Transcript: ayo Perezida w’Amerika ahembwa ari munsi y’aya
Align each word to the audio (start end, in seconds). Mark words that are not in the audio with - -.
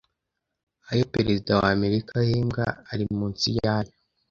ayo 0.91 1.03
Perezida 1.15 1.49
w’Amerika 1.59 2.11
ahembwa 2.23 2.63
ari 2.91 3.03
munsi 3.17 3.47
y’aya 3.57 3.95